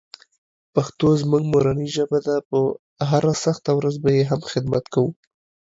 پښتو 0.73 1.07
زموږ 1.21 1.43
مورنۍ 1.53 1.87
ژبه 1.95 2.19
ده، 2.27 2.35
په 2.49 2.57
هره 3.09 3.33
سخته 3.45 3.71
ورځ 3.77 3.95
به 4.03 4.09
یې 4.17 4.23
هم 4.31 4.41
خدمت 4.51 4.85
کوو. 4.93 5.09